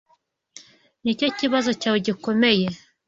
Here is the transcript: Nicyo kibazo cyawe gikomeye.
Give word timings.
Nicyo 1.03 1.27
kibazo 1.39 1.69
cyawe 1.81 1.97
gikomeye. 2.07 2.65